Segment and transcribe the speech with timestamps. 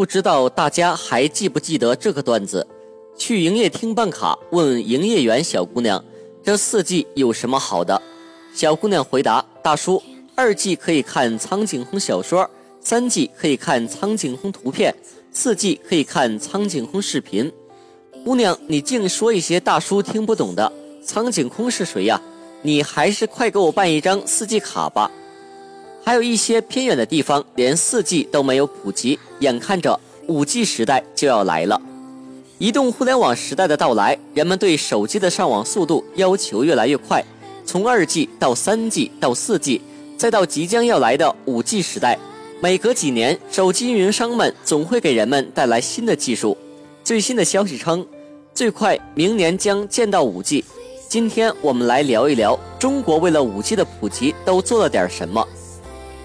[0.00, 2.66] 不知道大家还记不记得这个段子？
[3.18, 6.02] 去营业厅办卡，问营业员小姑娘
[6.42, 8.00] ：“这四 G 有什么好的？”
[8.56, 10.02] 小姑娘回答：“大叔，
[10.34, 12.48] 二 G 可以看苍井空小说，
[12.80, 14.94] 三 G 可以看苍井空图片，
[15.32, 17.52] 四 G 可以看苍井空视频。”
[18.24, 20.72] 姑娘，你净说一些大叔听不懂的。
[21.04, 22.18] 苍井空是谁呀？
[22.62, 25.10] 你还是快给我办一张四 G 卡吧。
[26.02, 31.80] 还有一些偏远的地方，连 4G 都没有普及，眼看着 5G 时代就要来了。
[32.58, 37.24] 移动互联网时代的到来，人们对手机的上网速度要求越来越快。
[37.64, 39.80] 从 2G 到 3G 到 4G，
[40.16, 42.18] 再到即将要来的 5G 时代，
[42.60, 46.56] 每隔几年，手机运营商们总会给人们带来新的技术。
[47.04, 48.04] 最新的消息称，
[48.52, 50.64] 最快明年将见到 5G。
[51.08, 55.46] 今天我们来聊一聊，中国为了 5G 的普及都做了点什么。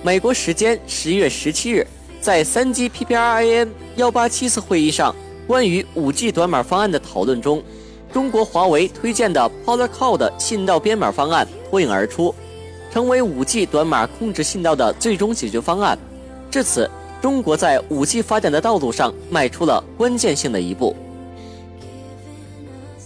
[0.00, 1.84] 美国时间十月十七日，
[2.20, 5.14] 在三 G PPRIN 幺八七次会议上，
[5.44, 7.60] 关于五 G 短码方案的讨论中，
[8.12, 12.32] 中国华为推荐的 Polarcode 信道编码方案脱颖而出，
[12.92, 15.98] 成为五 G 短码控制信道的最终解决方案。
[16.48, 16.88] 至此，
[17.20, 20.94] 中国在五 G 发展的道路上迈出了关键性的一步。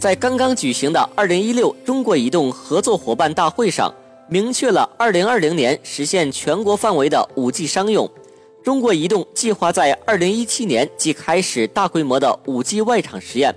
[0.00, 3.94] 在刚刚举行的二零一六中国移动合作伙伴大会上。
[4.32, 8.08] 明确了2020年实现全国范围的 5G 商用。
[8.62, 13.52] 中国移动计划在2017年即开始大规模的 5G 外场实验，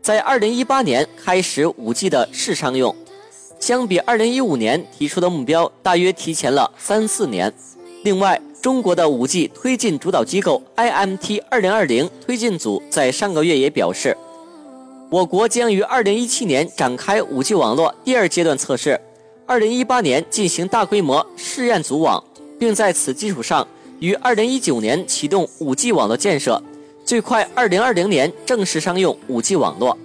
[0.00, 2.94] 在2018年开始 5G 的试商用。
[3.58, 7.52] 相比2015年提出的目标，大约提前了三四年。
[8.04, 14.16] 另外，中国的 5G 推进主导机构 IMT 2020推进组在上个月也表示，
[15.10, 19.00] 我国将于2017年展开 5G 网络第二阶段测试。
[19.44, 22.22] 二零一八年进行大规模试验组网，
[22.58, 23.66] 并在此基础上
[23.98, 26.62] 于二零一九年启动五 G 网络建设，
[27.04, 29.98] 最快二零二零年正式商用五 G 网络。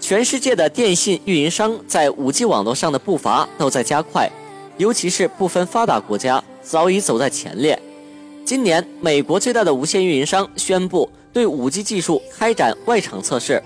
[0.00, 4.30] 全世界的电信运营商在五 G 网络上的步伐都在加快，
[4.78, 7.80] 尤其是部分发达国家早已走在前列。
[8.44, 13.62] 今年，美国最大的无线运营商宣布对五 G 技术开展外场测试，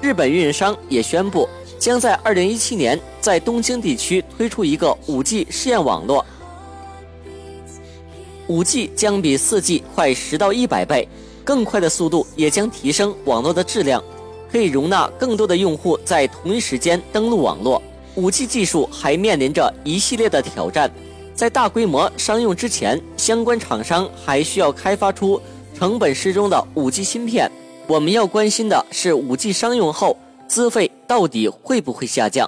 [0.00, 1.46] 日本运营商也宣布。
[1.82, 6.24] 将在二零一七年在东京地区推出一个五 G 试验网络。
[8.46, 11.08] 五 G 将比四 G 快十到一百倍，
[11.42, 14.00] 更快的速度也将提升网络的质量，
[14.48, 17.82] 可以容纳更多的用户在同一时间登录网络。
[18.14, 20.88] 五 G 技术还面临着一系列的挑战，
[21.34, 25.42] 在大规模商用之前，相关厂商还需要开发出
[25.76, 27.50] 成本适中的五 G 芯片。
[27.88, 30.16] 我们要关心的是五 G 商用后。
[30.52, 32.46] 资费到底会不会下降？